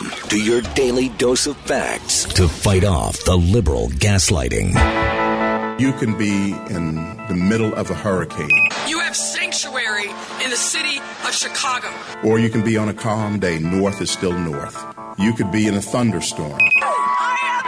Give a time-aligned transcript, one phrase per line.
[0.00, 4.70] Welcome to your daily dose of facts to fight off the liberal gaslighting.
[5.78, 6.94] You can be in
[7.28, 8.48] the middle of a hurricane,
[8.88, 10.08] You have sanctuary
[10.42, 11.88] in the city of Chicago.
[12.24, 13.58] or you can be on a calm day.
[13.58, 14.76] North is still north.
[15.18, 16.58] You could be in a thunderstorm.
[16.82, 17.66] I am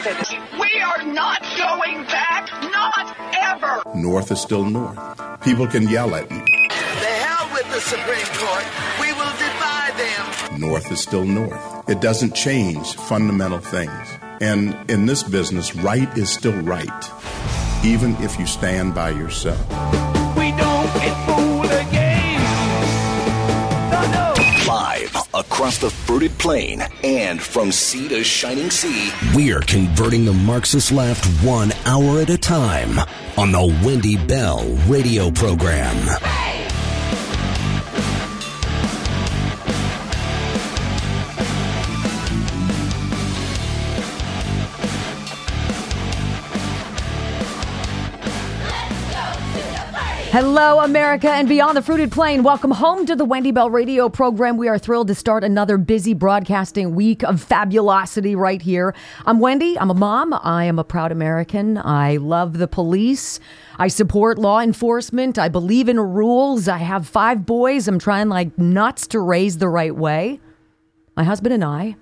[0.00, 0.58] angry.
[0.58, 2.50] We are not going back.
[2.72, 3.82] Not ever.
[3.94, 4.98] North is still north.
[5.42, 6.38] People can yell at you.
[6.38, 8.64] The hell with the Supreme Court.
[9.00, 9.43] We will defy them.
[10.66, 11.88] North is still north.
[11.90, 14.08] It doesn't change fundamental things.
[14.40, 17.04] And in this business, right is still right,
[17.84, 19.60] even if you stand by yourself.
[20.34, 22.40] We don't get fooled again.
[23.90, 24.34] No, no.
[24.66, 30.92] Live across the fruited plain and from sea to shining sea, we're converting the Marxist
[30.92, 32.98] left one hour at a time
[33.36, 35.96] on the Wendy Bell radio program.
[50.34, 52.42] Hello, America and beyond the fruited plain.
[52.42, 54.56] Welcome home to the Wendy Bell radio program.
[54.56, 58.96] We are thrilled to start another busy broadcasting week of fabulosity right here.
[59.26, 59.78] I'm Wendy.
[59.78, 60.34] I'm a mom.
[60.42, 61.78] I am a proud American.
[61.78, 63.38] I love the police.
[63.78, 65.38] I support law enforcement.
[65.38, 66.66] I believe in rules.
[66.66, 67.86] I have five boys.
[67.86, 70.40] I'm trying like nuts to raise the right way.
[71.16, 71.94] My husband and I.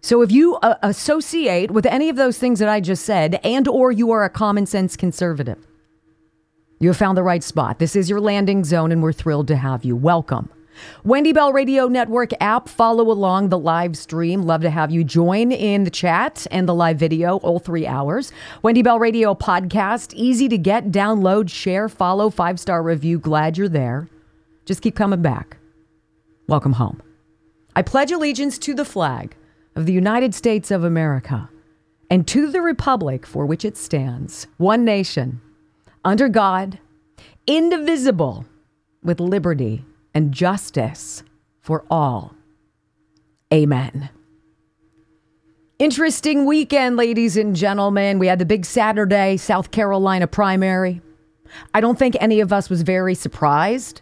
[0.00, 3.68] So if you uh, associate with any of those things that I just said and
[3.68, 5.65] or you are a common sense conservative,
[6.78, 7.78] you have found the right spot.
[7.78, 9.96] This is your landing zone, and we're thrilled to have you.
[9.96, 10.50] Welcome.
[11.04, 12.68] Wendy Bell Radio Network app.
[12.68, 14.42] Follow along the live stream.
[14.42, 18.30] Love to have you join in the chat and the live video, all three hours.
[18.62, 20.12] Wendy Bell Radio podcast.
[20.14, 23.18] Easy to get, download, share, follow, five star review.
[23.18, 24.08] Glad you're there.
[24.66, 25.56] Just keep coming back.
[26.46, 27.00] Welcome home.
[27.74, 29.34] I pledge allegiance to the flag
[29.76, 31.48] of the United States of America
[32.10, 35.40] and to the republic for which it stands, one nation
[36.06, 36.78] under God,
[37.48, 38.46] indivisible,
[39.02, 39.84] with liberty
[40.14, 41.24] and justice
[41.60, 42.32] for all.
[43.52, 44.08] Amen.
[45.80, 48.20] Interesting weekend, ladies and gentlemen.
[48.20, 51.02] We had the big Saturday South Carolina primary.
[51.74, 54.00] I don't think any of us was very surprised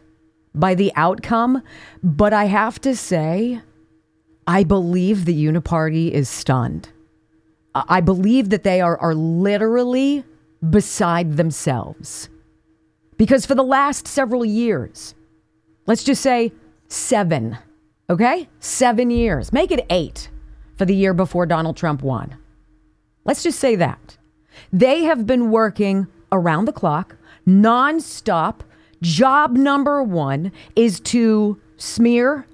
[0.55, 1.63] by the outcome,
[2.03, 3.63] but I have to say,
[4.47, 6.91] I believe the Uniparty is stunned.
[7.75, 10.23] I believe that they are, are literally
[10.71, 12.29] beside themselves.
[13.17, 15.15] Because for the last several years,
[15.87, 16.53] let's just say
[16.89, 17.59] seven,
[18.11, 18.49] okay?
[18.59, 19.53] Seven years.
[19.53, 20.31] Make it eight
[20.77, 22.37] for the year before Donald Trump won.
[23.25, 24.19] Let's just say that.
[24.73, 27.17] They have been working around the clock,
[27.47, 28.61] nonstop.
[29.01, 32.47] Job number one is to smear,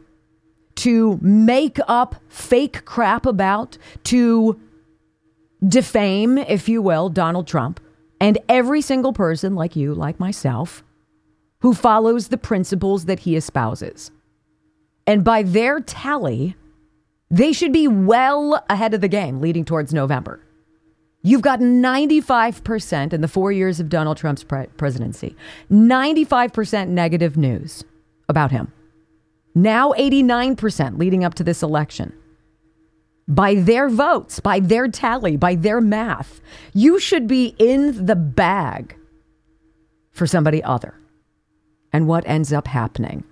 [0.76, 4.60] to make up fake crap about, to
[5.66, 7.80] defame, if you will, Donald Trump
[8.20, 10.84] and every single person like you, like myself,
[11.60, 14.10] who follows the principles that he espouses.
[15.06, 16.54] And by their tally,
[17.30, 20.40] they should be well ahead of the game leading towards November.
[21.22, 25.36] You've got 95% in the four years of Donald Trump's pre- presidency,
[25.70, 27.84] 95% negative news
[28.28, 28.72] about him.
[29.54, 32.14] Now 89% leading up to this election
[33.30, 36.40] by their votes, by their tally, by their math,
[36.74, 38.96] you should be in the bag
[40.10, 40.94] for somebody other.
[41.92, 43.24] And what ends up happening?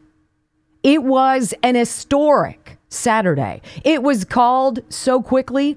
[0.84, 3.60] It was an historic Saturday.
[3.84, 5.76] It was called so quickly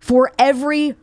[0.00, 0.96] for every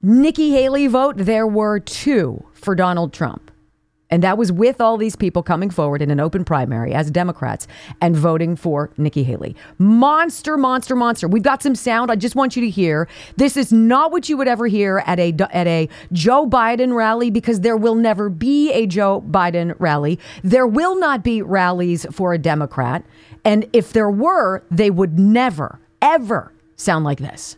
[0.00, 3.50] Nikki Haley vote, there were two for Donald Trump.
[4.10, 7.66] And that was with all these people coming forward in an open primary as Democrats
[8.00, 9.54] and voting for Nikki Haley.
[9.78, 11.28] Monster, monster, monster.
[11.28, 12.10] We've got some sound.
[12.10, 13.08] I just want you to hear.
[13.36, 17.30] This is not what you would ever hear at a at a Joe Biden rally
[17.30, 20.18] because there will never be a Joe Biden rally.
[20.42, 23.04] There will not be rallies for a Democrat.
[23.44, 27.56] And if there were, they would never, ever sound like this.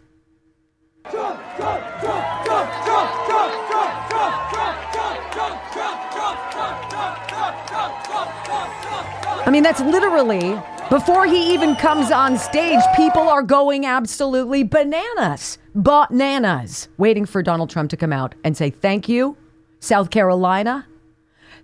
[9.51, 15.59] I mean, that's literally before he even comes on stage, people are going absolutely bananas.
[15.75, 16.87] Bananas.
[16.99, 19.37] Waiting for Donald Trump to come out and say, Thank you,
[19.81, 20.87] South Carolina.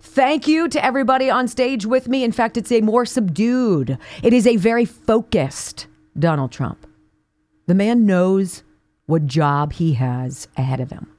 [0.01, 2.25] Thank you to everybody on stage with me.
[2.25, 5.87] In fact, it's a more subdued, it is a very focused
[6.19, 6.85] Donald Trump.
[7.67, 8.63] The man knows
[9.05, 11.09] what job he has ahead of him.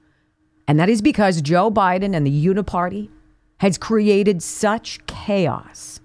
[0.67, 3.09] And that is because Joe Biden and the Uniparty
[3.61, 6.01] has created such chaos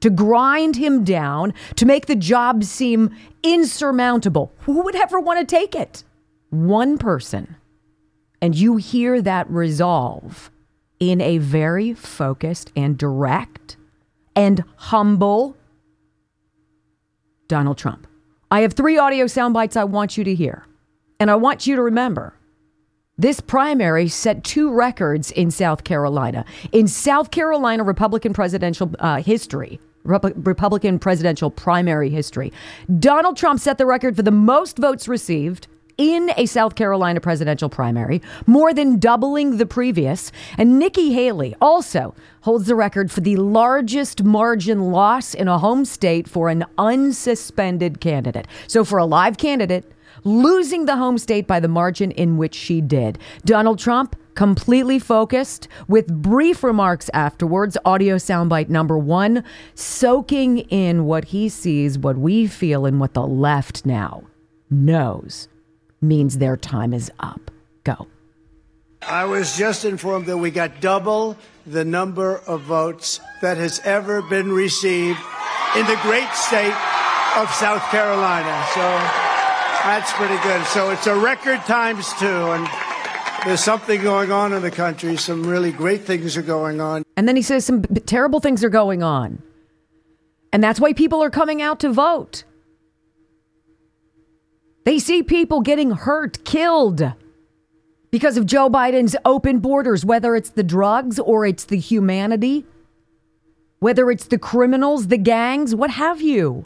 [0.00, 4.52] to grind him down, to make the job seem insurmountable.
[4.60, 6.04] Who would ever want to take it?
[6.50, 7.56] One person.
[8.40, 10.50] And you hear that resolve
[11.00, 13.76] in a very focused and direct
[14.34, 15.56] and humble
[17.48, 18.06] Donald Trump.
[18.50, 20.66] I have three audio sound bites I want you to hear.
[21.18, 22.34] And I want you to remember
[23.18, 26.44] this primary set two records in South Carolina.
[26.72, 32.52] In South Carolina Republican presidential uh, history, Republican presidential primary history,
[32.98, 35.66] Donald Trump set the record for the most votes received
[35.96, 40.30] in a South Carolina presidential primary, more than doubling the previous.
[40.58, 45.86] And Nikki Haley also holds the record for the largest margin loss in a home
[45.86, 48.46] state for an unsuspended candidate.
[48.66, 49.90] So, for a live candidate,
[50.26, 53.18] losing the home state by the margin in which she did.
[53.44, 57.78] Donald Trump completely focused with brief remarks afterwards.
[57.84, 59.42] Audio soundbite number one,
[59.74, 64.24] soaking in what he sees, what we feel, and what the left now
[64.68, 65.48] knows
[66.02, 67.50] means their time is up.
[67.84, 68.06] Go.
[69.00, 74.22] I was just informed that we got double the number of votes that has ever
[74.22, 75.18] been received
[75.76, 76.74] in the great state
[77.36, 78.66] of South Carolina.
[78.74, 79.25] So
[79.86, 80.64] that's pretty good.
[80.66, 82.26] So it's a record times two.
[82.26, 82.68] And
[83.46, 85.16] there's something going on in the country.
[85.16, 87.04] Some really great things are going on.
[87.16, 89.40] And then he says some terrible things are going on.
[90.52, 92.42] And that's why people are coming out to vote.
[94.84, 97.12] They see people getting hurt, killed
[98.10, 102.64] because of Joe Biden's open borders, whether it's the drugs or it's the humanity,
[103.78, 106.64] whether it's the criminals, the gangs, what have you.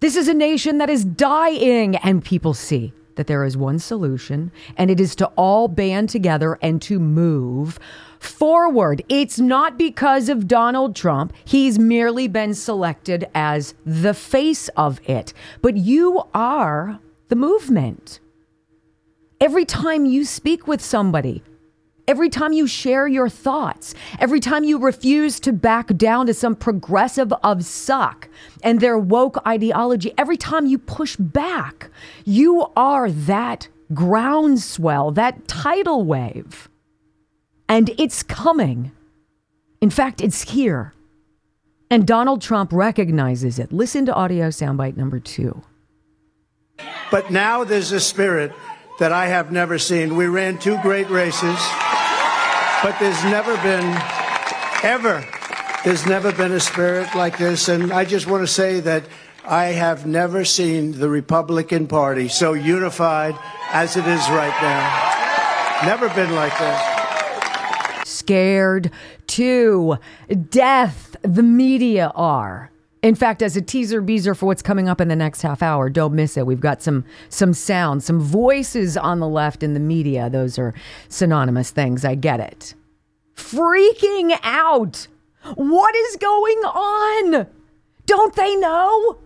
[0.00, 4.52] This is a nation that is dying, and people see that there is one solution,
[4.76, 7.78] and it is to all band together and to move
[8.18, 9.02] forward.
[9.08, 11.32] It's not because of Donald Trump.
[11.44, 15.32] He's merely been selected as the face of it.
[15.62, 18.20] But you are the movement.
[19.40, 21.42] Every time you speak with somebody,
[22.08, 26.54] every time you share your thoughts, every time you refuse to back down to some
[26.54, 28.28] progressive of suck
[28.62, 31.90] and their woke ideology, every time you push back,
[32.24, 36.68] you are that groundswell, that tidal wave.
[37.68, 38.92] And it's coming.
[39.80, 40.92] In fact, it's here.
[41.90, 43.72] And Donald Trump recognizes it.
[43.72, 45.62] Listen to audio soundbite number two.
[47.10, 48.52] But now there's a spirit
[48.98, 50.16] that I have never seen.
[50.16, 51.56] We ran two great races,
[52.82, 53.96] but there's never been,
[54.82, 55.24] ever,
[55.84, 57.68] there's never been a spirit like this.
[57.68, 59.04] And I just want to say that
[59.44, 63.36] I have never seen the Republican Party so unified
[63.70, 65.86] as it is right now.
[65.86, 66.96] Never been like this
[68.26, 68.90] scared
[69.28, 69.98] to
[70.50, 71.16] death.
[71.22, 72.70] The media are.
[73.06, 75.88] In fact, as a teaser beezer for what's coming up in the next half hour,
[75.88, 76.44] don't miss it.
[76.44, 80.28] We've got some some sounds, some voices on the left in the media.
[80.28, 80.74] Those are
[81.08, 82.04] synonymous things.
[82.04, 82.74] I get it.
[83.36, 85.06] Freaking out.
[85.54, 87.46] What is going on?
[88.06, 89.18] Don't they know?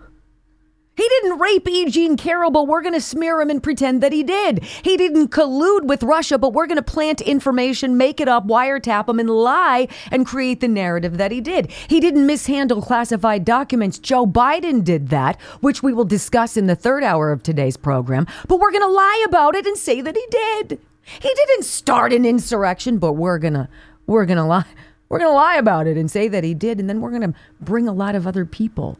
[1.01, 1.89] He didn't rape E.
[1.89, 4.63] Jean Carroll, but we're going to smear him and pretend that he did.
[4.63, 9.09] He didn't collude with Russia, but we're going to plant information, make it up, wiretap
[9.09, 11.71] him, and lie and create the narrative that he did.
[11.89, 13.99] He didn't mishandle classified documents.
[13.99, 18.27] Joe Biden did that, which we will discuss in the third hour of today's program,
[18.47, 20.79] but we're going to lie about it and say that he did.
[21.03, 23.71] He didn't start an insurrection, but we're going to
[24.07, 24.67] we're going to lie.
[25.09, 27.33] We're going to lie about it and say that he did, and then we're going
[27.33, 28.99] to bring a lot of other people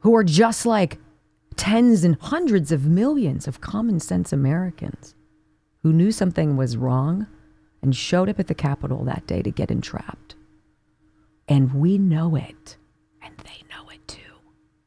[0.00, 0.98] who are just like
[1.56, 5.14] tens and hundreds of millions of common sense Americans
[5.82, 7.26] who knew something was wrong
[7.82, 10.34] and showed up at the Capitol that day to get entrapped.
[11.48, 12.76] And we know it,
[13.22, 14.18] and they know it too.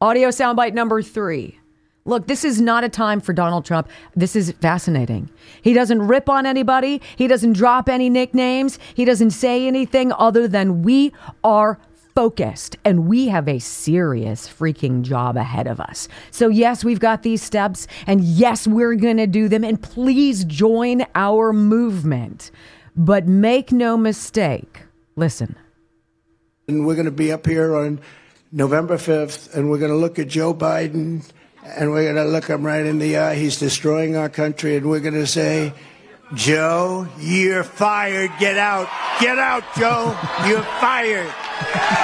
[0.00, 1.58] Audio soundbite number three.
[2.04, 3.88] Look, this is not a time for Donald Trump.
[4.16, 5.30] This is fascinating.
[5.62, 7.00] He doesn't rip on anybody.
[7.16, 8.78] He doesn't drop any nicknames.
[8.94, 11.12] He doesn't say anything other than we
[11.44, 11.78] are
[12.14, 16.08] focused and we have a serious freaking job ahead of us.
[16.30, 19.64] So, yes, we've got these steps and yes, we're going to do them.
[19.64, 22.50] And please join our movement.
[22.94, 24.82] But make no mistake,
[25.16, 25.56] listen.
[26.68, 28.00] And we're going to be up here on
[28.52, 31.28] November 5th and we're going to look at Joe Biden
[31.64, 33.34] and we're going to look him right in the eye.
[33.34, 35.72] He's destroying our country and we're going to say,
[36.34, 38.30] Joe, you're fired.
[38.38, 38.88] Get out.
[39.20, 40.16] Get out, Joe.
[40.46, 41.32] You're fired.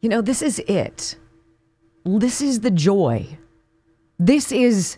[0.00, 1.16] You know, this is it.
[2.04, 3.38] This is the joy.
[4.18, 4.96] This is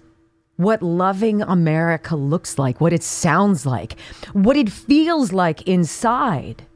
[0.57, 3.99] what loving America looks like, what it sounds like,
[4.33, 6.67] what it feels like inside.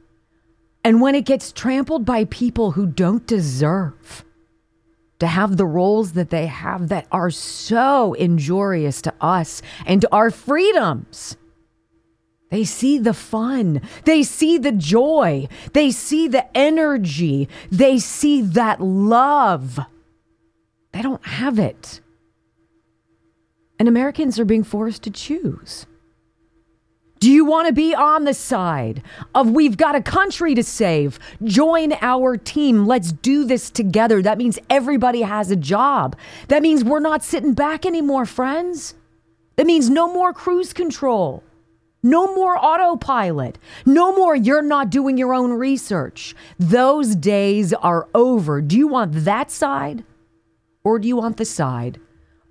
[0.83, 4.25] And when it gets trampled by people who don't deserve
[5.19, 10.31] to have the roles that they have that are so injurious to us and our
[10.31, 11.37] freedoms.
[12.49, 13.81] They see the fun.
[14.05, 15.47] They see the joy.
[15.73, 17.49] They see the energy.
[17.69, 19.79] They see that love.
[20.93, 22.01] They don't have it.
[23.79, 25.85] And Americans are being forced to choose.
[27.19, 29.01] Do you want to be on the side
[29.33, 31.19] of we've got a country to save?
[31.43, 32.85] Join our team.
[32.85, 34.21] Let's do this together.
[34.21, 36.15] That means everybody has a job.
[36.47, 38.93] That means we're not sitting back anymore, friends.
[39.55, 41.43] That means no more cruise control.
[42.03, 43.57] No more autopilot.
[43.85, 46.35] No more you're not doing your own research.
[46.59, 48.61] Those days are over.
[48.61, 50.03] Do you want that side?
[50.83, 51.99] Or do you want the side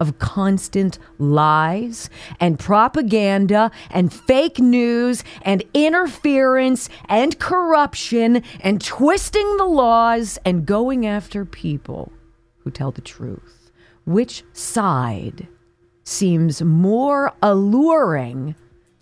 [0.01, 9.65] of constant lies and propaganda and fake news and interference and corruption and twisting the
[9.65, 12.13] laws and going after people
[12.59, 13.71] who tell the truth.
[14.05, 15.49] Which side
[16.05, 18.55] seems more alluring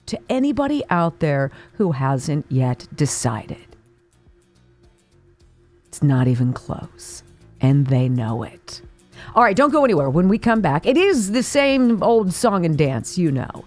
[0.07, 3.77] to anybody out there who hasn't yet decided?
[5.87, 7.23] It's not even close,
[7.61, 8.83] and they know it.
[9.35, 10.11] All right, don't go anywhere.
[10.11, 13.65] When we come back, it is the same old song and dance, you know.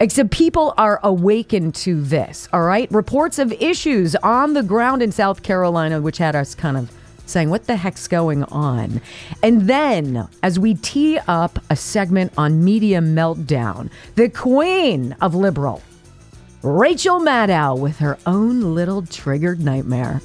[0.00, 2.90] Except people are awakened to this, all right?
[2.90, 6.90] Reports of issues on the ground in South Carolina, which had us kind of
[7.32, 9.00] saying, what the heck's going on?
[9.42, 15.82] And then, as we tee up a segment on media meltdown, the queen of liberal,
[16.62, 20.20] Rachel Maddow, with her own little triggered nightmare,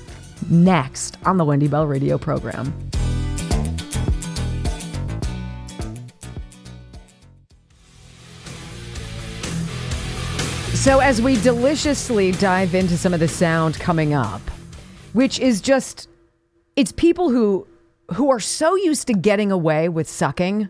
[0.50, 2.74] next on the Wendy Bell radio program.
[10.74, 14.42] So, as we deliciously dive into some of the sound coming up,
[15.14, 16.08] which is just,
[16.78, 17.68] it's people who
[18.14, 20.70] who are so used to getting away with sucking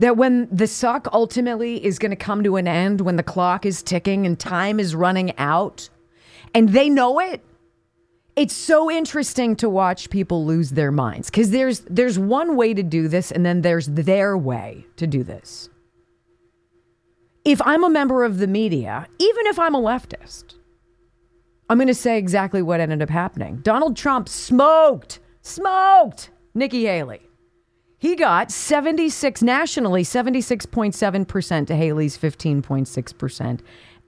[0.00, 3.64] that when the suck ultimately is going to come to an end, when the clock
[3.64, 5.88] is ticking and time is running out,
[6.52, 7.44] and they know it,
[8.34, 11.30] it's so interesting to watch people lose their minds.
[11.30, 15.22] Because there's there's one way to do this, and then there's their way to do
[15.22, 15.68] this.
[17.44, 20.54] If I'm a member of the media, even if I'm a leftist,
[21.68, 23.58] I'm going to say exactly what ended up happening.
[23.62, 27.20] Donald Trump smoked, smoked Nikki Haley.
[27.98, 33.60] He got 76 nationally, 76.7% to Haley's 15.6%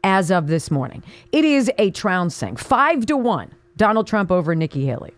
[0.02, 1.02] as of this morning.
[1.32, 3.52] It is a trouncing, five to one.
[3.76, 5.14] Donald Trump over Nikki Haley.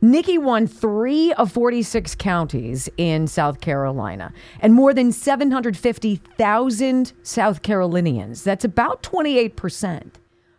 [0.00, 8.42] Nikki won three of 46 counties in South Carolina, and more than 750,000 South Carolinians,
[8.42, 10.12] that's about 28%,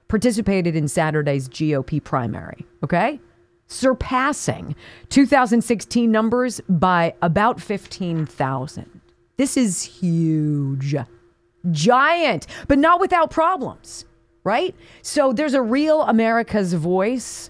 [0.10, 2.66] participated in Saturday's GOP primary.
[2.84, 3.22] Okay?
[3.68, 4.76] Surpassing
[5.10, 9.02] 2016 numbers by about 15,000.
[9.38, 10.96] This is huge.
[11.72, 14.06] Giant, but not without problems,
[14.44, 14.76] right?
[15.02, 17.50] So there's a real America's voice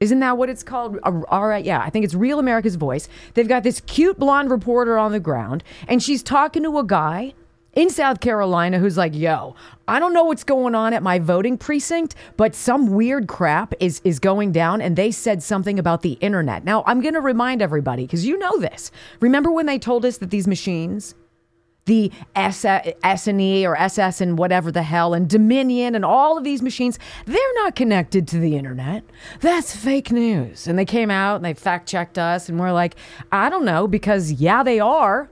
[0.00, 0.96] isn't that what it's called?
[1.02, 3.08] All right, yeah, I think it's Real America's Voice.
[3.34, 7.34] They've got this cute blonde reporter on the ground, and she's talking to a guy
[7.78, 9.54] in South Carolina who's like, "Yo,
[9.86, 14.00] I don't know what's going on at my voting precinct, but some weird crap is
[14.02, 17.62] is going down and they said something about the internet." Now, I'm going to remind
[17.62, 18.90] everybody cuz you know this.
[19.20, 21.14] Remember when they told us that these machines
[21.86, 26.42] the S and E or SS and whatever the hell and Dominion and all of
[26.44, 29.04] these machines, they're not connected to the internet.
[29.40, 30.66] That's fake news.
[30.66, 32.96] And they came out and they fact checked us and we're like,
[33.32, 35.30] I don't know, because yeah, they are.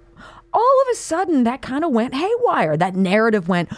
[0.56, 2.78] All of a sudden, that kind of went haywire.
[2.78, 3.68] That narrative went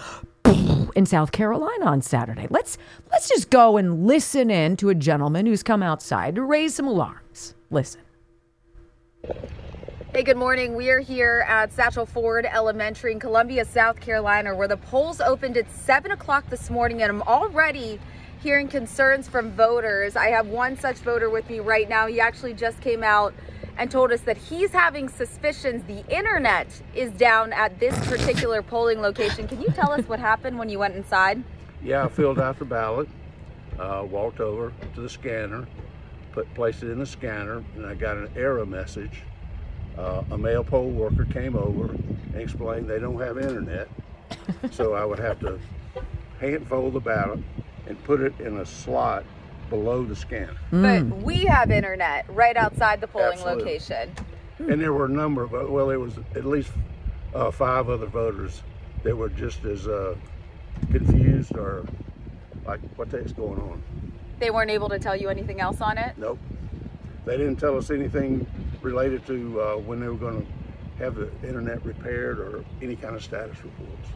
[0.95, 2.47] in South Carolina on Saturday.
[2.51, 2.79] Let's
[3.11, 6.87] let's just go and listen in to a gentleman who's come outside to raise some
[6.87, 7.57] alarms.
[7.73, 8.03] Listen.
[10.13, 10.77] Hey, good morning.
[10.77, 15.57] We are here at Satchel Ford Elementary in Columbia, South Carolina, where the polls opened
[15.57, 17.99] at 7 o'clock this morning, and I'm already
[18.41, 20.15] hearing concerns from voters.
[20.15, 22.07] I have one such voter with me right now.
[22.07, 23.35] He actually just came out
[23.79, 29.01] and told us that he's having suspicions the internet is down at this particular polling
[29.01, 29.49] location.
[29.49, 31.43] Can you tell us what happened when you went inside?
[31.83, 33.09] Yeah, I filled out the ballot,
[33.79, 35.67] uh, walked over to the scanner,
[36.33, 39.23] put placed it in the scanner, and I got an error message
[39.99, 43.89] uh, a male poll worker came over and explained they don't have internet.
[44.71, 45.59] so I would have to
[46.41, 47.41] hand fold the ballot
[47.87, 49.25] and put it in a slot
[49.71, 50.57] below the scanner.
[50.73, 51.11] Mm.
[51.11, 53.65] But we have internet right outside the polling Absolutely.
[53.65, 54.13] location.
[54.59, 56.71] And there were a number of, well, there was at least
[57.35, 58.63] uh, five other voters
[59.03, 60.15] that were just as uh,
[60.91, 61.85] confused or
[62.67, 63.83] like, what the heck's going on?
[64.39, 66.17] They weren't able to tell you anything else on it?
[66.19, 66.39] Nope.
[67.25, 68.47] They didn't tell us anything
[68.83, 73.15] related to uh, when they were going to have the internet repaired or any kind
[73.15, 74.09] of status reports.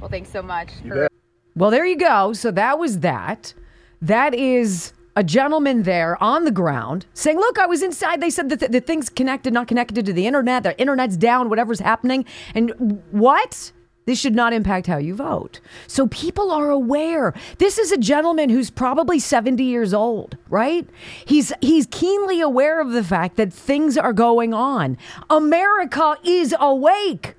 [0.00, 0.70] Well, thanks so much.
[0.84, 1.12] You for- bet.
[1.56, 2.32] Well, there you go.
[2.34, 3.52] So that was that.
[4.00, 8.20] That is a gentleman there on the ground saying, Look, I was inside.
[8.20, 10.62] They said that the, the thing's connected, not connected to the internet.
[10.62, 12.24] The internet's down, whatever's happening.
[12.54, 13.72] And what?
[14.06, 15.60] This should not impact how you vote.
[15.88, 17.34] So people are aware.
[17.58, 20.88] This is a gentleman who's probably 70 years old, right?
[21.26, 24.98] He's he's keenly aware of the fact that things are going on.
[25.28, 27.34] America is awake.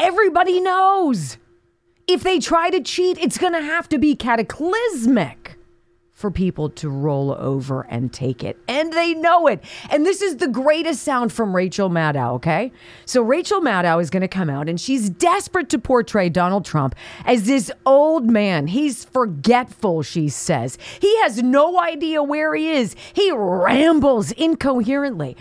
[0.00, 1.38] Everybody knows.
[2.08, 5.56] If they try to cheat, it's going to have to be cataclysmic
[6.20, 8.58] for people to roll over and take it.
[8.68, 9.64] And they know it.
[9.88, 12.72] And this is the greatest sound from Rachel Maddow, okay?
[13.06, 16.94] So Rachel Maddow is going to come out and she's desperate to portray Donald Trump
[17.24, 18.66] as this old man.
[18.66, 20.76] He's forgetful, she says.
[21.00, 22.94] He has no idea where he is.
[23.14, 25.38] He rambles incoherently.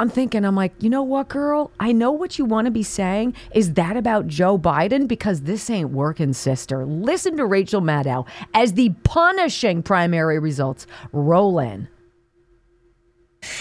[0.00, 1.70] I'm thinking, I'm like, you know what, girl?
[1.78, 3.34] I know what you want to be saying.
[3.54, 5.06] Is that about Joe Biden?
[5.06, 6.84] Because this ain't working, sister.
[6.84, 11.86] Listen to Rachel Maddow as the punishing primary results roll in.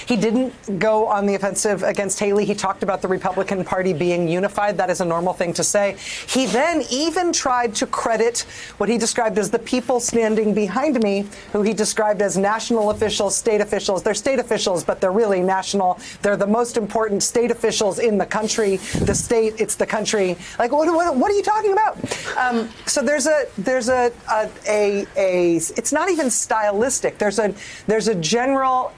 [0.06, 2.46] He didn't go on the offensive against Haley.
[2.46, 4.78] He talked about the Republican Party being unified.
[4.78, 5.98] That is a normal thing to say.
[6.28, 8.46] He then even tried to credit
[8.78, 13.36] what he described as the people standing behind me, who he described as national officials,
[13.36, 14.04] state officials.
[14.04, 16.00] They're state officials, but they're really national.
[16.22, 18.78] They're the most important state officials in the country.
[18.78, 20.38] The state, it's the country.
[20.60, 21.98] Like, what, what, what are you talking about?
[22.38, 27.18] Um, so there's a there's a, a a a it's not even stylistic.
[27.18, 27.54] There's a
[27.88, 28.92] there's a general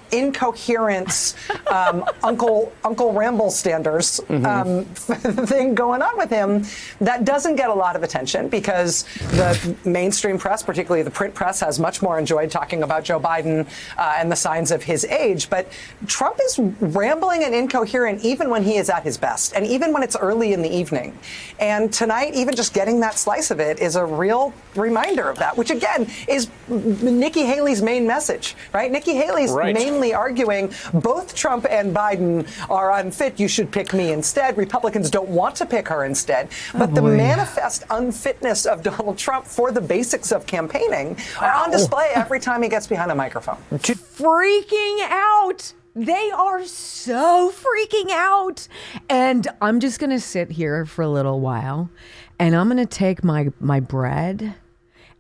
[0.78, 6.64] um, Uncle Uncle Ramble standards um, thing going on with him
[7.00, 11.60] that doesn't get a lot of attention because the mainstream press, particularly the print press,
[11.60, 15.50] has much more enjoyed talking about Joe Biden uh, and the signs of his age.
[15.50, 15.72] But
[16.08, 20.04] Trump is rambling and incoherent even when he is at his best, and even when
[20.04, 21.18] it's early in the evening.
[21.60, 25.58] And tonight, even just getting that slice of it is a real reminder of that,
[25.58, 28.92] which again is Nikki Haley's main message, right?
[28.92, 29.74] Nikki Haley's Right.
[29.74, 33.40] mainly arguing both Trump and Biden are unfit.
[33.40, 34.58] You should pick me instead.
[34.58, 36.50] Republicans don't want to pick her instead.
[36.74, 41.72] Oh, but the manifest unfitness of Donald Trump for the basics of campaigning are on
[41.72, 43.58] display every time he gets behind a microphone.
[43.72, 45.74] freaking out.
[45.96, 48.68] They are so freaking out.
[49.10, 51.90] And I'm just going to sit here for a little while
[52.38, 54.56] and I'm going to take my my bread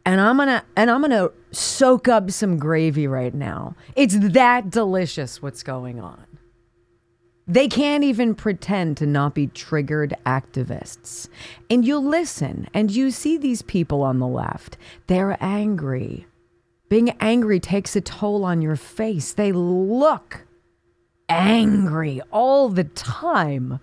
[0.06, 3.76] and I'm to and I'm to soak up some gravy right now.
[3.96, 6.26] It's that delicious what's going on.
[7.48, 11.28] They can't even pretend to not be triggered activists.
[11.70, 14.78] And you listen and you see these people on the left.
[15.08, 16.26] They're angry.
[16.89, 19.34] Being angry takes a toll on your face.
[19.34, 20.48] They look
[21.30, 23.80] angry all the time.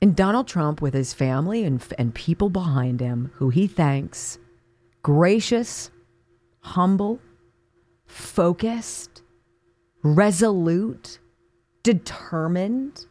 [0.00, 4.38] And Donald Trump, with his family and, and people behind him, who he thanks,
[5.02, 5.90] gracious,
[6.60, 7.20] humble,
[8.06, 9.22] focused,
[10.02, 11.18] resolute,
[11.82, 13.06] determined,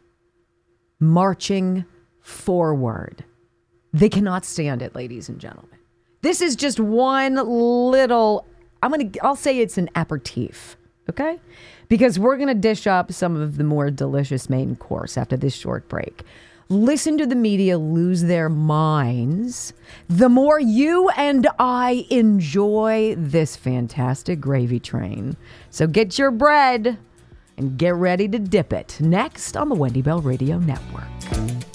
[1.00, 1.84] marching
[2.20, 3.24] forward.
[3.92, 5.78] They cannot stand it, ladies and gentlemen.
[6.20, 8.46] This is just one little,
[8.82, 10.76] I'm going to, I'll say it's an aperitif,
[11.08, 11.40] okay?
[11.88, 15.54] Because we're going to dish up some of the more delicious main course after this
[15.54, 16.22] short break.
[16.70, 19.72] Listen to the media lose their minds.
[20.08, 25.38] The more you and I enjoy this fantastic gravy train.
[25.70, 26.98] So get your bread
[27.56, 28.98] and get ready to dip it.
[29.00, 31.67] Next on the Wendy Bell Radio Network.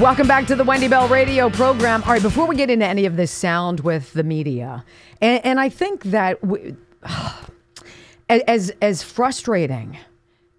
[0.00, 2.02] Welcome back to the Wendy Bell Radio program.
[2.02, 4.84] All right, before we get into any of this sound with the media,
[5.22, 6.76] and, and I think that we,
[8.28, 9.96] as as frustrating,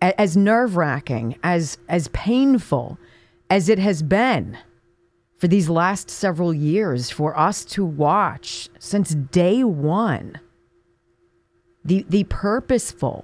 [0.01, 2.97] as nerve wracking, as as painful
[3.47, 4.57] as it has been
[5.37, 10.39] for these last several years for us to watch since day one,
[11.85, 13.23] the the purposeful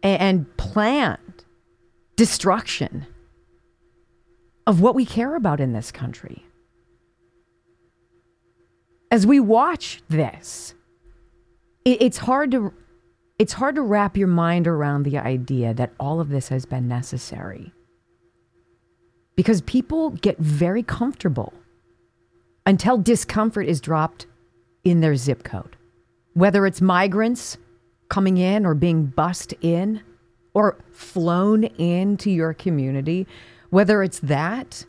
[0.00, 1.44] and planned
[2.14, 3.04] destruction
[4.66, 6.44] of what we care about in this country.
[9.10, 10.74] As we watch this,
[11.84, 12.72] it, it's hard to
[13.38, 16.86] it's hard to wrap your mind around the idea that all of this has been
[16.88, 17.72] necessary.
[19.34, 21.54] Because people get very comfortable
[22.66, 24.26] until discomfort is dropped
[24.84, 25.76] in their zip code.
[26.34, 27.56] whether it's migrants
[28.08, 30.02] coming in or being bussed in
[30.54, 33.26] or flown into your community,
[33.70, 34.84] whether it's that,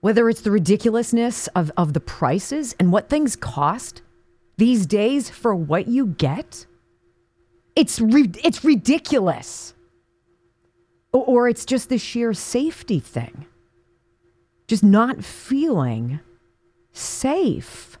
[0.00, 4.02] whether it's the ridiculousness of, of the prices and what things cost
[4.56, 6.66] these days for what you get,
[7.74, 9.74] it's, it's ridiculous.
[11.12, 13.46] Or, or it's just the sheer safety thing.
[14.66, 16.20] Just not feeling
[16.92, 17.98] safe.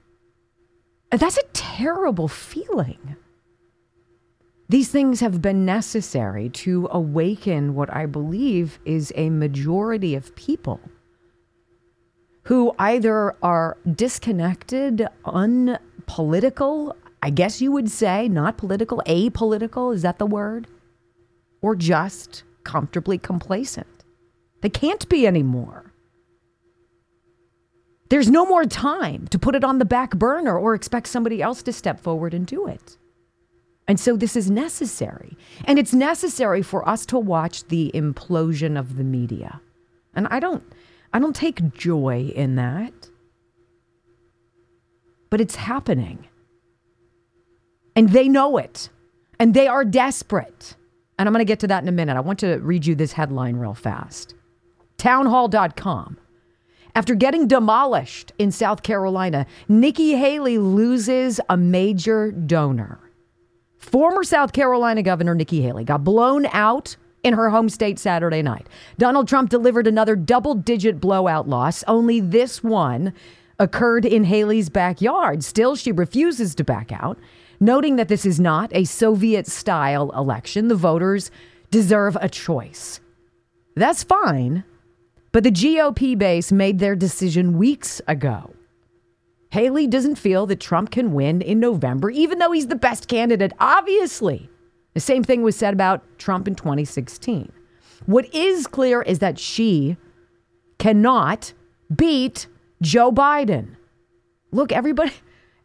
[1.10, 3.16] That's a terrible feeling.
[4.68, 10.80] These things have been necessary to awaken what I believe is a majority of people
[12.44, 20.18] who either are disconnected, unpolitical, I guess you would say, not political, apolitical, is that
[20.18, 20.66] the word?
[21.62, 23.86] Or just comfortably complacent.
[24.62, 25.92] They can't be anymore.
[28.08, 31.62] There's no more time to put it on the back burner or expect somebody else
[31.64, 32.96] to step forward and do it.
[33.88, 35.36] And so this is necessary.
[35.64, 39.60] And it's necessary for us to watch the implosion of the media.
[40.14, 40.64] And I don't
[41.12, 42.92] I don't take joy in that.
[45.30, 46.26] But it's happening.
[47.94, 48.90] And they know it.
[49.38, 50.76] And they are desperate.
[51.18, 52.16] And I'm going to get to that in a minute.
[52.16, 54.34] I want to read you this headline real fast.
[54.98, 56.18] Townhall.com.
[56.94, 62.98] After getting demolished in South Carolina, Nikki Haley loses a major donor.
[63.78, 68.68] Former South Carolina Governor Nikki Haley got blown out in her home state Saturday night.
[68.98, 73.12] Donald Trump delivered another double digit blowout loss, only this one
[73.58, 75.42] occurred in Haley's backyard.
[75.42, 77.18] Still, she refuses to back out,
[77.58, 80.68] noting that this is not a Soviet style election.
[80.68, 81.30] The voters
[81.70, 83.00] deserve a choice.
[83.74, 84.64] That's fine,
[85.32, 88.55] but the GOP base made their decision weeks ago.
[89.50, 93.52] Haley doesn't feel that Trump can win in November, even though he's the best candidate,
[93.60, 94.50] obviously.
[94.94, 97.52] The same thing was said about Trump in 2016.
[98.06, 99.96] What is clear is that she
[100.78, 101.52] cannot
[101.94, 102.46] beat
[102.82, 103.76] Joe Biden.
[104.52, 105.12] Look, everybody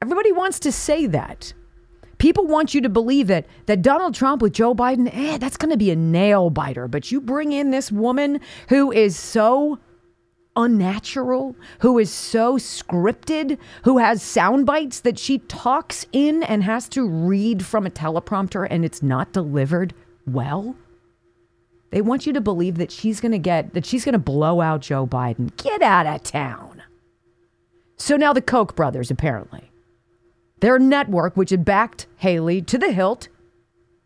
[0.02, 1.54] everybody wants to say that.
[2.18, 5.72] People want you to believe that that Donald Trump with Joe Biden, eh, that's going
[5.72, 8.40] to be a nail biter, but you bring in this woman
[8.70, 9.80] who is so
[10.56, 16.90] unnatural, who is so scripted, who has sound bites that she talks in and has
[16.90, 19.94] to read from a teleprompter and it's not delivered
[20.28, 20.76] well.
[21.92, 24.62] They want you to believe that she's going to get that she's going to blow
[24.62, 25.56] out Joe Biden.
[25.58, 26.82] Get out of town.
[27.98, 29.72] So now the Koch brothers apparently.
[30.62, 33.28] Their network which had backed Haley to the hilt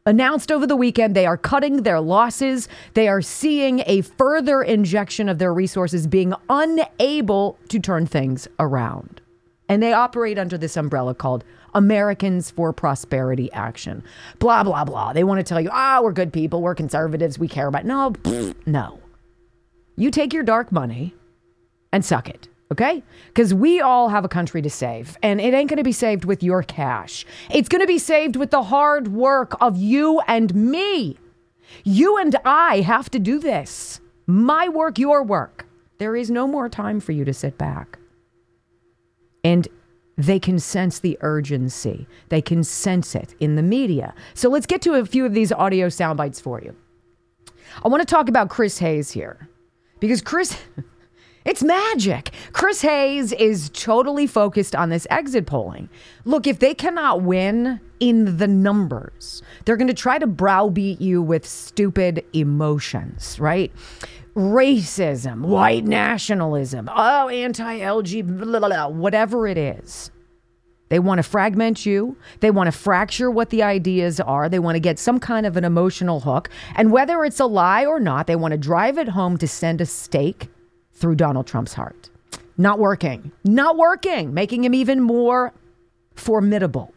[0.06, 2.68] announced over the weekend they are cutting their losses.
[2.94, 9.22] They are seeing a further injection of their resources, being unable to turn things around.
[9.68, 14.04] And they operate under this umbrella called Americans for Prosperity Action.
[14.40, 15.12] Blah, blah, blah.
[15.14, 17.86] They want to tell you, ah, oh, we're good people, we're conservatives, we care about.
[17.86, 18.14] No,
[18.66, 19.00] no.
[19.98, 21.16] You take your dark money
[21.92, 23.04] and suck it okay?
[23.28, 26.26] Because we all have a country to save, and it ain't going to be saved
[26.26, 27.26] with your cash.
[27.52, 31.18] It's going to be saved with the hard work of you and me.
[31.84, 34.00] You and I have to do this.
[34.28, 35.68] My work, your work.
[35.98, 38.00] There is no more time for you to sit back.
[39.44, 39.68] And
[40.18, 42.08] they can sense the urgency.
[42.30, 44.14] They can sense it in the media.
[44.34, 46.76] So let's get to a few of these audio sound bites for you.
[47.84, 49.50] I want to talk about Chris Hayes here
[50.00, 50.58] because Chris.
[51.46, 52.32] It's magic.
[52.54, 55.90] Chris Hayes is totally focused on this exit polling.
[56.26, 61.22] Look, if they cannot win in the numbers, they're going to try to browbeat you
[61.22, 63.72] with stupid emotions, right?
[64.36, 70.10] Racism, white nationalism, oh, anti LGBT, whatever it is.
[70.90, 72.18] They want to fragment you.
[72.40, 74.50] They want to fracture what the ideas are.
[74.50, 76.50] They want to get some kind of an emotional hook.
[76.76, 79.80] And whether it's a lie or not, they want to drive it home to send
[79.80, 80.50] a stake
[80.96, 82.10] through Donald Trump's heart.
[82.58, 83.32] Not working.
[83.44, 85.54] Not working, making him even more
[86.16, 86.94] formidable.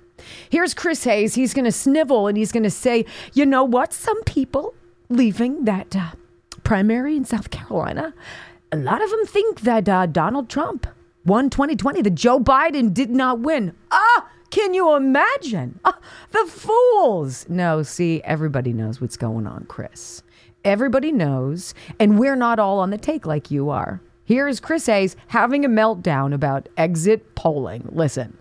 [0.50, 1.34] Here's Chris Hayes.
[1.34, 3.92] He's going to snivel and he's going to say, you know what?
[3.92, 4.74] Some people
[5.08, 6.10] leaving that uh,
[6.64, 8.14] primary in South Carolina,
[8.72, 10.86] a lot of them think that uh, Donald Trump
[11.24, 13.74] won 2020, that Joe Biden did not win.
[13.90, 15.78] Ah, can you imagine?
[15.84, 15.98] Ah,
[16.30, 17.48] the fools.
[17.48, 20.22] No, see, everybody knows what's going on, Chris.
[20.64, 24.00] Everybody knows, and we're not all on the take like you are.
[24.24, 27.88] Here's Chris Hayes having a meltdown about exit polling.
[27.92, 28.36] Listen.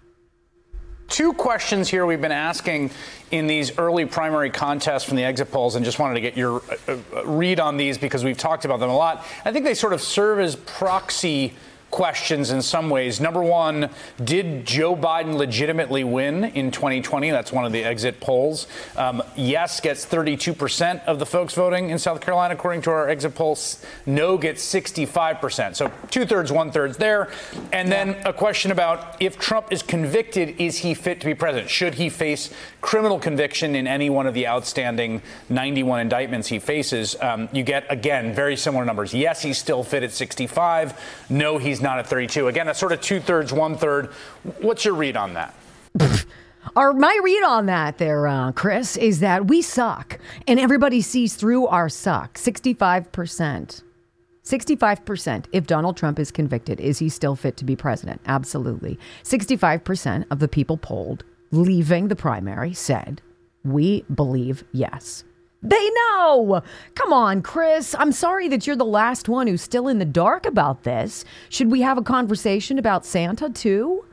[1.08, 2.92] Two questions here we've been asking
[3.32, 6.62] in these early primary contests from the exit polls, and just wanted to get your
[6.88, 9.26] uh, uh, read on these because we've talked about them a lot.
[9.46, 11.54] I think they sort of serve as proxy
[11.92, 13.20] questions in some ways.
[13.20, 13.90] Number one,
[14.24, 17.32] did Joe Biden legitimately win in 2020?
[17.32, 18.68] That's one of the exit polls.
[18.96, 23.36] Um, yes gets 32% of the folks voting in South Carolina, according to our exit
[23.36, 23.84] polls.
[24.06, 25.76] No gets 65%.
[25.76, 27.32] So two thirds, one thirds there.
[27.72, 31.70] And then a question about if Trump is convicted, is he fit to be president?
[31.70, 37.16] Should he face criminal conviction in any one of the outstanding 91 indictments he faces?
[37.22, 39.14] Um, you get, again, very similar numbers.
[39.14, 41.00] Yes, he's still fit at 65.
[41.30, 42.48] No, he's not at 32.
[42.48, 44.08] Again, that's sort of two thirds, one third.
[44.62, 45.54] What's your read on that?
[46.76, 51.36] Our, my read on that there, uh, Chris, is that we suck and everybody sees
[51.36, 52.36] through our suck.
[52.36, 53.84] 65%.
[54.44, 58.22] 65% if Donald Trump is convicted, is he still fit to be president?
[58.26, 59.00] Absolutely.
[59.24, 63.22] 65% of the people polled leaving the primary said,
[63.64, 65.24] we believe yes.
[65.64, 66.62] They know.
[66.96, 67.96] Come on, Chris.
[67.98, 71.26] I'm sorry that you're the last one who's still in the dark about this.
[71.50, 74.06] Should we have a conversation about Santa too?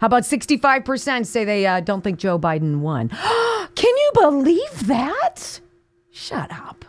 [0.00, 3.08] How about 65% say they uh, don't think Joe Biden won?
[3.74, 5.60] Can you believe that?
[6.10, 6.84] Shut up.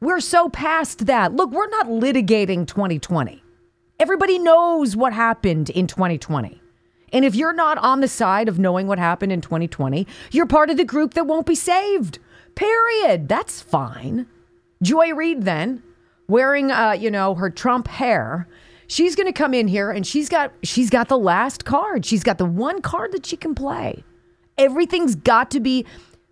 [0.00, 1.34] We're so past that.
[1.34, 3.42] Look, we're not litigating 2020.
[3.98, 6.62] Everybody knows what happened in 2020.
[7.12, 10.70] And if you're not on the side of knowing what happened in 2020, you're part
[10.70, 12.18] of the group that won't be saved.
[12.58, 13.28] Period.
[13.28, 14.26] That's fine.
[14.82, 15.80] Joy Reid, then,
[16.26, 18.48] wearing, uh, you know, her Trump hair,
[18.88, 22.04] she's going to come in here and she's got she's got the last card.
[22.04, 24.02] She's got the one card that she can play.
[24.56, 25.86] Everything's got to be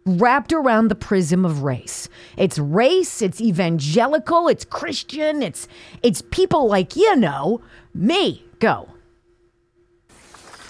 [0.05, 2.09] wrapped around the prism of race.
[2.37, 5.69] It's race, it's evangelical, it's Christian, it's
[6.03, 7.61] it's people like you know
[7.95, 8.43] me.
[8.59, 8.89] Go.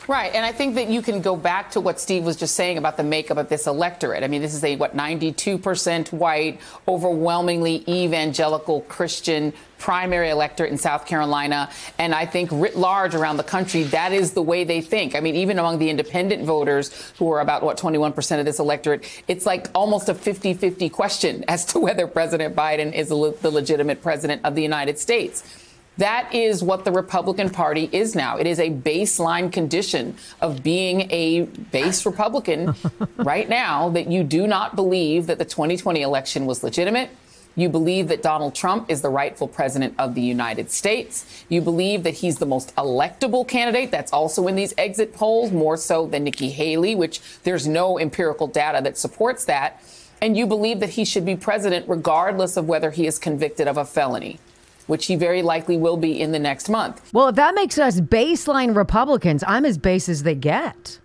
[0.09, 0.33] Right.
[0.35, 2.97] And I think that you can go back to what Steve was just saying about
[2.97, 4.23] the makeup of this electorate.
[4.23, 11.07] I mean, this is a, what, 92% white, overwhelmingly evangelical Christian primary electorate in South
[11.07, 11.71] Carolina.
[11.99, 15.16] And I think writ large around the country, that is the way they think.
[15.16, 19.05] I mean, even among the independent voters, who are about, what, 21% of this electorate,
[19.27, 23.16] it's like almost a 50 50 question as to whether President Biden is the
[23.51, 25.65] legitimate president of the United States.
[25.98, 28.37] That is what the Republican Party is now.
[28.37, 32.74] It is a baseline condition of being a base Republican
[33.16, 37.11] right now that you do not believe that the 2020 election was legitimate.
[37.59, 41.44] You believe that Donald Trump is the rightful president of the United States.
[41.48, 43.90] You believe that he's the most electable candidate.
[43.90, 48.46] That's also in these exit polls, more so than Nikki Haley, which there's no empirical
[48.46, 49.82] data that supports that.
[50.20, 53.78] And you believe that he should be president regardless of whether he is convicted of
[53.78, 54.38] a felony
[54.87, 57.12] which he very likely will be in the next month.
[57.12, 61.01] Well, if that makes us baseline Republicans, I'm as base as they get.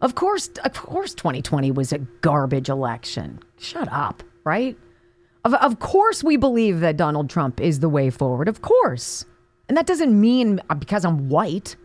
[0.00, 3.40] Of course, of course, 2020 was a garbage election.
[3.58, 4.76] Shut up, right?
[5.44, 8.48] Of, of course, we believe that Donald Trump is the way forward.
[8.48, 9.24] Of course.
[9.68, 11.76] And that doesn't mean uh, because I'm white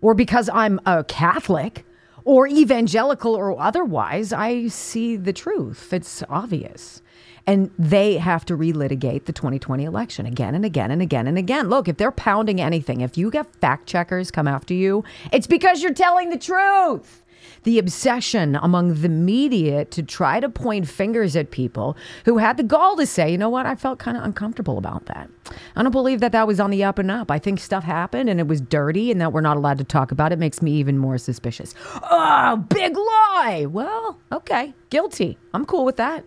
[0.00, 1.84] or because I'm a Catholic
[2.24, 5.92] or evangelical or otherwise, I see the truth.
[5.92, 7.01] It's obvious
[7.46, 11.68] and they have to relitigate the 2020 election again and again and again and again.
[11.68, 15.82] Look, if they're pounding anything, if you get fact checkers come after you, it's because
[15.82, 17.18] you're telling the truth.
[17.64, 22.62] The obsession among the media to try to point fingers at people who had the
[22.62, 25.28] gall to say, you know what, I felt kind of uncomfortable about that.
[25.76, 27.30] I don't believe that that was on the up and up.
[27.30, 30.10] I think stuff happened and it was dirty and that we're not allowed to talk
[30.12, 31.74] about it makes me even more suspicious.
[32.10, 33.66] Oh, big lie.
[33.68, 35.38] Well, okay, guilty.
[35.54, 36.24] I'm cool with that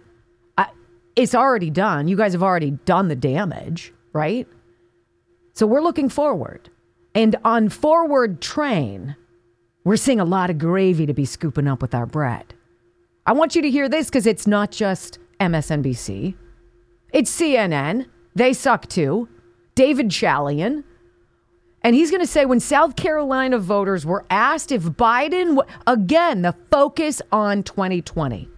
[1.15, 2.07] it's already done.
[2.07, 4.47] You guys have already done the damage, right?
[5.53, 6.69] So we're looking forward.
[7.13, 9.15] And on forward train,
[9.85, 12.53] we're seeing a lot of gravy to be scooping up with our bread.
[13.25, 16.35] I want you to hear this because it's not just MSNBC,
[17.13, 18.07] it's CNN.
[18.35, 19.29] They suck too.
[19.75, 20.83] David Chalian.
[21.81, 26.55] And he's going to say when South Carolina voters were asked if Biden, again, the
[26.71, 28.49] focus on 2020.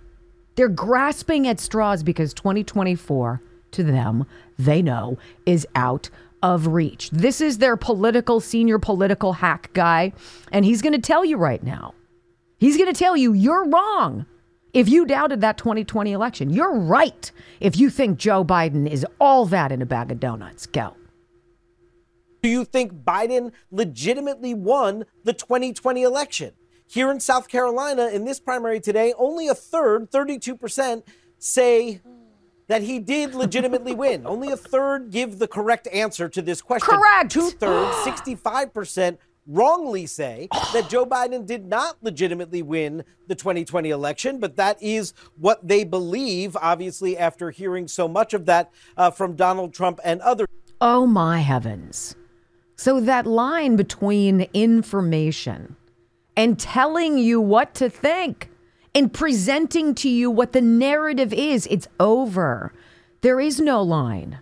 [0.57, 3.41] They're grasping at straws because 2024,
[3.71, 4.25] to them,
[4.57, 6.09] they know, is out
[6.41, 7.11] of reach.
[7.11, 10.13] This is their political, senior political hack guy.
[10.51, 11.93] And he's going to tell you right now,
[12.57, 14.25] he's going to tell you you're wrong
[14.73, 16.49] if you doubted that 2020 election.
[16.49, 20.65] You're right if you think Joe Biden is all that in a bag of donuts.
[20.65, 20.95] Go.
[22.41, 26.53] Do you think Biden legitimately won the 2020 election?
[26.87, 31.03] Here in South Carolina, in this primary today, only a third, 32%,
[31.37, 32.01] say
[32.67, 34.25] that he did legitimately win.
[34.25, 36.95] Only a third give the correct answer to this question.
[36.95, 37.31] Correct.
[37.31, 44.39] Two thirds, 65%, wrongly say that Joe Biden did not legitimately win the 2020 election,
[44.39, 49.35] but that is what they believe, obviously, after hearing so much of that uh, from
[49.35, 50.47] Donald Trump and others.
[50.81, 52.15] Oh, my heavens.
[52.75, 55.76] So that line between information
[56.37, 58.49] and telling you what to think
[58.93, 62.71] and presenting to you what the narrative is, it's over.
[63.21, 64.39] There is no line.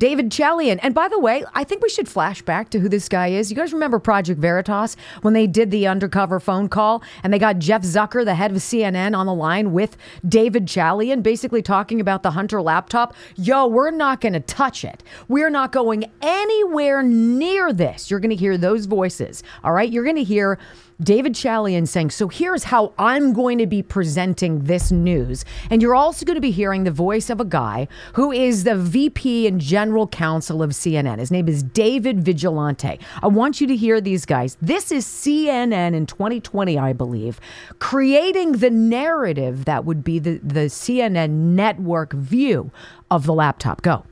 [0.00, 0.80] David Chalian.
[0.82, 3.50] And by the way, I think we should flash back to who this guy is.
[3.50, 7.58] You guys remember Project Veritas when they did the undercover phone call and they got
[7.58, 12.22] Jeff Zucker, the head of CNN, on the line with David Chalian, basically talking about
[12.22, 13.14] the Hunter laptop.
[13.36, 15.04] Yo, we're not going to touch it.
[15.28, 18.10] We're not going anywhere near this.
[18.10, 19.42] You're going to hear those voices.
[19.62, 19.92] All right.
[19.92, 20.58] You're going to hear
[21.02, 25.44] David Chalian saying, So here's how I'm going to be presenting this news.
[25.70, 28.76] And you're also going to be hearing the voice of a guy who is the
[28.76, 31.18] VP and general counsel of CNN.
[31.18, 32.98] His name is David Vigilante.
[33.22, 34.56] I want you to hear these guys.
[34.60, 37.40] This is CNN in 2020, I believe,
[37.78, 42.70] creating the narrative that would be the, the CNN network view
[43.10, 43.82] of the laptop.
[43.82, 44.04] Go.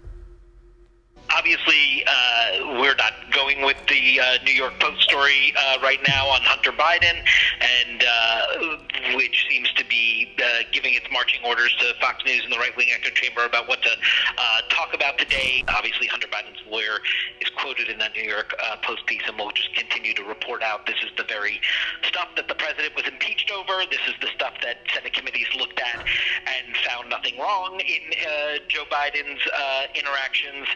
[1.37, 6.27] Obviously, uh, we're not going with the uh, New York Post story uh, right now
[6.29, 7.25] on Hunter Biden,
[7.61, 12.53] and uh, which seems to be uh, giving its marching orders to Fox News and
[12.53, 15.65] the right wing echo chamber about what to uh, talk about today.
[15.69, 17.01] Obviously, Hunter Biden's lawyer
[17.41, 20.63] is quoted in that New York uh, Post piece, and we'll just continue to report
[20.63, 20.87] out.
[20.87, 21.61] This is the very
[22.03, 23.83] stuff that the president was impeached over.
[23.91, 28.59] This is the stuff that Senate committees looked at and found nothing wrong in uh,
[28.69, 30.67] Joe Biden's uh, interactions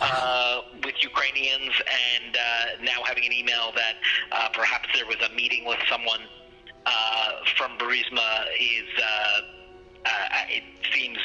[0.00, 1.72] uh, with Ukrainians
[2.16, 3.94] and uh, now having an email that
[4.32, 6.20] uh, perhaps there was a meeting with someone
[6.86, 9.40] uh, from Burisma is, uh,
[10.06, 10.10] uh,
[10.48, 11.18] it seems,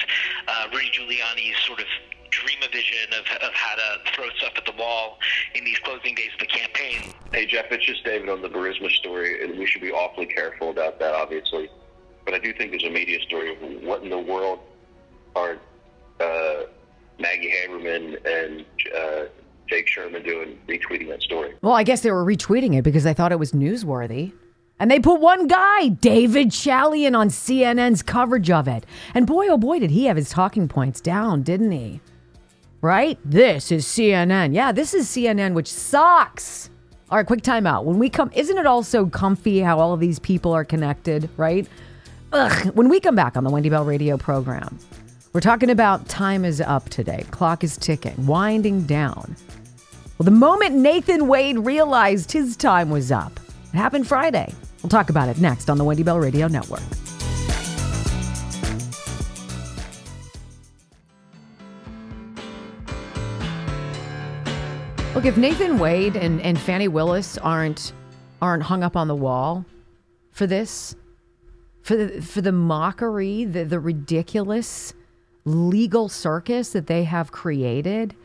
[0.48, 1.88] uh, Rudy Giuliani's sort of
[2.30, 5.18] dream a vision of, of how to throw stuff at the wall
[5.56, 7.14] in these closing days of the campaign.
[7.32, 10.70] Hey, Jeff, it's just David on the Burisma story, and we should be awfully careful
[10.70, 11.70] about that, obviously.
[12.26, 14.60] But I do think there's a media story of what in the world
[15.36, 15.58] are
[16.20, 16.64] uh,
[17.20, 19.26] Maggie Haberman and uh,
[19.68, 21.54] Jake Sherman doing retweeting that story.
[21.62, 24.34] Well, I guess they were retweeting it because they thought it was newsworthy.
[24.80, 28.86] And they put one guy, David Chalian, on CNN's coverage of it.
[29.14, 32.00] And boy, oh boy, did he have his talking points down, didn't he?
[32.82, 33.18] Right?
[33.26, 34.54] This is CNN.
[34.54, 36.70] Yeah, this is CNN, which sucks.
[37.10, 37.86] All right, quick timeout.
[37.86, 41.68] When we come, isn't it also comfy how all of these people are connected, right?
[42.34, 42.76] Ugh.
[42.76, 44.78] When we come back on the Wendy Bell radio program,
[45.34, 47.26] we're talking about time is up today.
[47.32, 49.36] Clock is ticking, winding down.
[50.18, 53.40] Well, the moment Nathan Wade realized his time was up,
[53.72, 54.52] it happened Friday.
[54.82, 56.82] We'll talk about it next on the Wendy Bell Radio Network.
[65.14, 67.94] Look, if Nathan Wade and, and Fani Willis aren't
[68.42, 69.66] aren't hung up on the wall
[70.32, 70.96] for this,
[71.84, 74.94] for the for the mockery, the, the ridiculous
[75.46, 78.16] legal circus that they have created,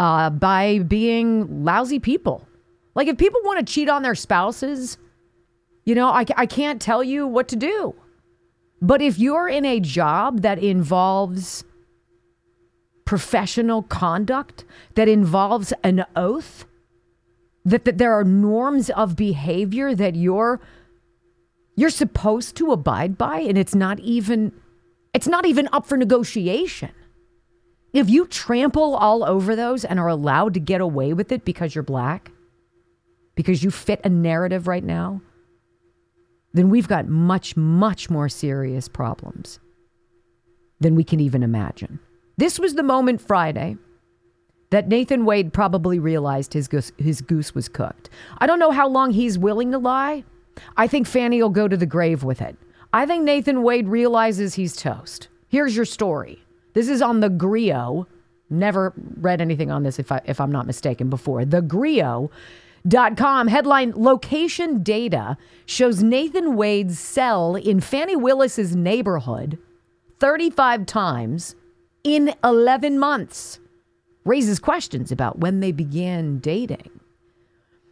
[0.00, 2.48] uh, by being lousy people.
[2.94, 4.96] Like, if people want to cheat on their spouses,
[5.84, 7.94] you know, I, I can't tell you what to do.
[8.80, 11.64] But if you're in a job that involves
[13.04, 16.64] professional conduct, that involves an oath,
[17.66, 20.60] that, that there are norms of behavior that you're
[21.76, 24.52] you're supposed to abide by and it's not even
[25.14, 26.90] it's not even up for negotiation
[27.92, 31.74] if you trample all over those and are allowed to get away with it because
[31.74, 32.30] you're black,
[33.34, 35.20] because you fit a narrative right now,
[36.52, 39.60] then we've got much, much more serious problems
[40.80, 42.00] than we can even imagine.
[42.36, 43.76] This was the moment Friday
[44.70, 48.08] that Nathan Wade probably realized his goose, his goose was cooked.
[48.38, 50.24] I don't know how long he's willing to lie.
[50.76, 52.56] I think Fani will go to the grave with it.
[52.92, 55.28] I think Nathan Wade realizes he's toast.
[55.48, 56.42] Here's your story.
[56.74, 58.06] This is on the Grio.
[58.48, 61.44] Never read anything on this if I if I'm not mistaken before.
[61.44, 69.58] The Grio.com headline location data shows Nathan Wade's cell in Fani Willis's neighborhood
[70.18, 71.54] 35 times
[72.04, 73.58] in 11 months.
[74.24, 76.90] Raises questions about when they began dating.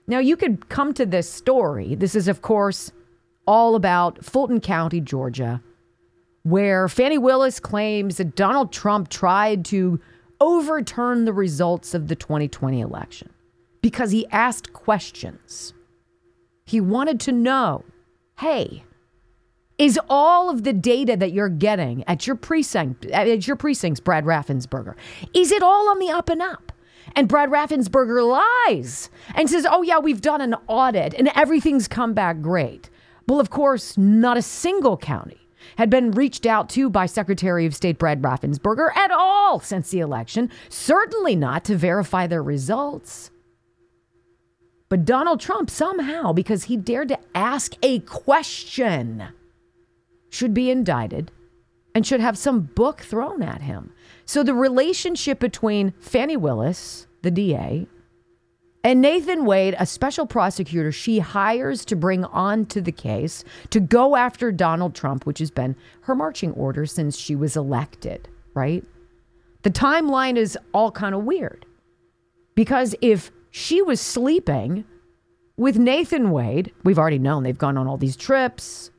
[0.07, 1.95] Now, you could come to this story.
[1.95, 2.93] This is, of course,
[3.47, 5.63] all about Fulton County, Georgia,
[6.43, 10.01] where Fani Willis claims that Donald Trump tried to
[10.41, 13.31] overturn the results of the 2020 election
[13.83, 15.75] because he asked questions.
[16.65, 17.85] He wanted to know
[18.39, 18.85] hey,
[19.79, 24.25] is all of the data that you're getting at your precinct, at your precincts, Brad
[24.25, 24.95] Raffensperger,
[25.35, 26.73] is it all on the up and up?
[27.17, 28.29] And Brad Raffensperger
[28.69, 32.91] lies and says, oh, yeah, we've done an audit and everything's come back great.
[33.27, 37.75] Well, of course, not a single county had been reached out to by Secretary of
[37.75, 43.31] State Brad Raffensperger at all since the election, certainly not to verify their results.
[44.89, 49.29] But Donald Trump, somehow, because he dared to ask a question,
[50.31, 51.31] should be indicted
[51.95, 53.93] and should have some book thrown at him.
[54.25, 57.87] So the relationship between Fani Willis, the DA,
[58.89, 63.81] and Nathan Wade, a special prosecutor she hires to bring on to the case to
[63.81, 68.83] go after Donald Trump, which has been her marching order since she was elected, right?
[69.61, 71.67] The timeline is all kind of weird
[72.55, 74.87] because if she was sleeping
[75.59, 78.91] with Nathan Wade, we've already known they've gone on all these trips.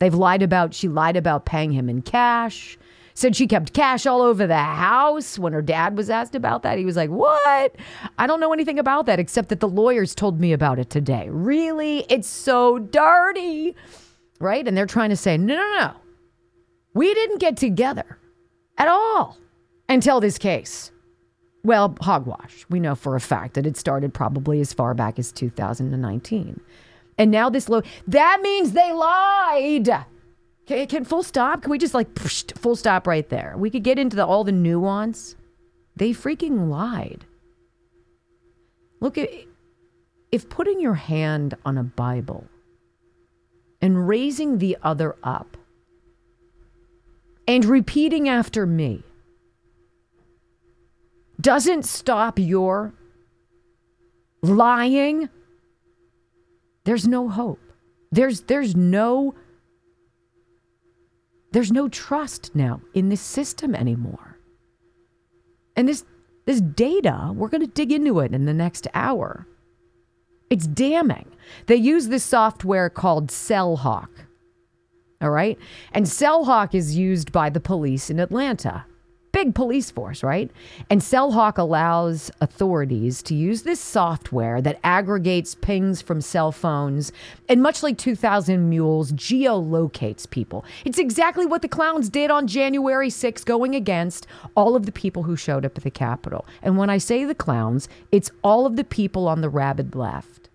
[0.00, 2.76] They've lied about, she lied about paying him in cash.
[3.20, 5.38] Said she kept cash all over the house.
[5.38, 7.76] When her dad was asked about that, he was like, What?
[8.16, 11.28] I don't know anything about that except that the lawyers told me about it today.
[11.28, 12.06] Really?
[12.08, 13.76] It's so dirty.
[14.38, 14.66] Right?
[14.66, 15.92] And they're trying to say, No, no, no.
[16.94, 18.16] We didn't get together
[18.78, 19.36] at all
[19.86, 20.90] until this case.
[21.62, 22.64] Well, hogwash.
[22.70, 26.58] We know for a fact that it started probably as far back as 2019.
[27.18, 30.06] And now this low, that means they lied.
[30.70, 31.62] Can, can full stop?
[31.62, 33.54] Can we just like psh, full stop right there?
[33.56, 35.34] We could get into the, all the nuance.
[35.96, 37.24] They freaking lied.
[39.00, 39.30] Look at
[40.30, 42.44] if putting your hand on a Bible
[43.82, 45.56] and raising the other up
[47.48, 49.02] and repeating after me
[51.40, 52.94] doesn't stop your
[54.40, 55.28] lying,
[56.84, 57.58] there's no hope.
[58.12, 59.34] There's there's no
[61.52, 64.38] there's no trust now in this system anymore.
[65.76, 66.04] And this
[66.46, 69.46] this data, we're going to dig into it in the next hour.
[70.48, 71.30] It's damning.
[71.66, 74.08] They use this software called Cellhawk.
[75.20, 75.58] All right?
[75.92, 78.84] And Cellhawk is used by the police in Atlanta
[79.32, 80.50] big police force, right?
[80.88, 87.12] And Cellhawk allows authorities to use this software that aggregates pings from cell phones
[87.48, 90.64] and, much like 2000 Mules, geolocates people.
[90.84, 95.24] It's exactly what the clowns did on January 6th, going against all of the people
[95.24, 96.46] who showed up at the Capitol.
[96.62, 100.48] And when I say the clowns, it's all of the people on the rabid left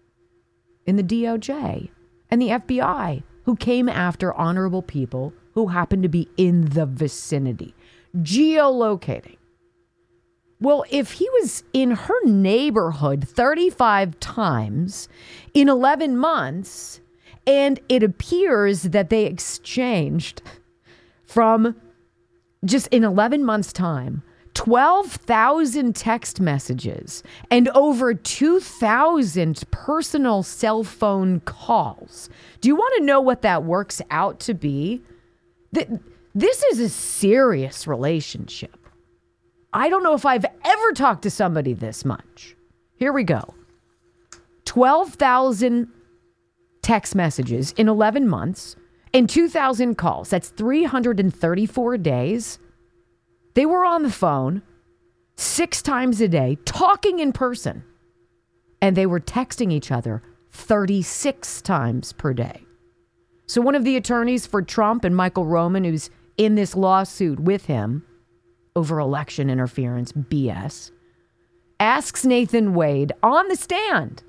[0.86, 1.90] in the DOJ
[2.30, 7.74] and the FBI who came after honorable people who happened to be in the vicinity
[8.18, 9.38] geolocating.
[10.60, 15.10] Well, if he was in her neighborhood 35 times
[15.54, 17.02] in 11 months,
[17.46, 20.42] and it appears that they exchanged
[21.26, 21.76] from
[22.64, 24.24] just in 11 months' time
[24.56, 32.30] 12,000 text messages and over 2,000 personal cell phone calls.
[32.62, 35.02] Do you want to know what that works out to be?
[35.74, 36.00] The,
[36.36, 38.78] this is a serious relationship.
[39.74, 42.56] I don't know if I've ever talked to somebody this much.
[42.98, 43.56] Here we go
[44.66, 45.88] 12,000
[46.82, 48.76] text messages in 11 months
[49.14, 50.30] and 2,000 calls.
[50.30, 52.60] That's 334 days.
[53.54, 54.62] They were on the phone
[55.38, 57.84] six times a day, talking in person,
[58.82, 60.22] and they were texting each other
[60.52, 62.62] 36 times per day.
[63.48, 67.66] So, one of the attorneys for Trump and Michael Roman, who's in this lawsuit with
[67.66, 68.06] him
[68.76, 70.92] over election interference BS,
[71.80, 74.24] asks Nathan Wade on the stand.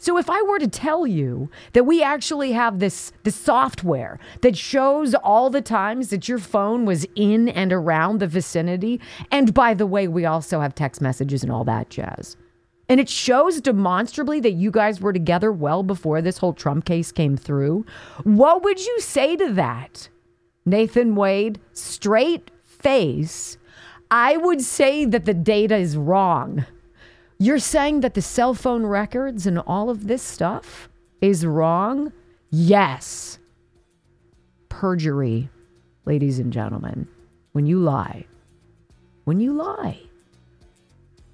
[0.00, 4.56] So if I were to tell you that we actually have this, the software that
[4.56, 9.00] shows all the times that your phone was in and around the vicinity,
[9.32, 12.36] and by the way, we also have text messages and all that jazz.
[12.88, 17.10] And it shows demonstrably that you guys were together well before this whole Trump case
[17.12, 17.84] came through.
[18.22, 20.08] What would you say to that?
[20.68, 23.58] Nathan Wade, straight face,
[24.10, 26.64] I would say that the data is wrong.
[27.38, 30.88] You're saying that the cell phone records and all of this stuff
[31.20, 32.12] is wrong?
[32.50, 33.38] Yes.
[34.68, 35.50] Perjury,
[36.04, 37.06] ladies and gentlemen.
[37.52, 38.26] When you lie,
[39.24, 40.00] when you lie,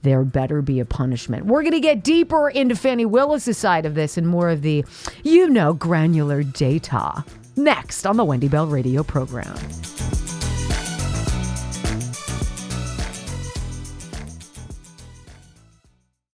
[0.02, 1.46] there better be a punishment.
[1.46, 4.84] We're going to get deeper into Fani Willis' side of this and more of the,
[5.22, 7.24] you know, granular data
[7.56, 9.56] next on the Wendy Bell Radio program.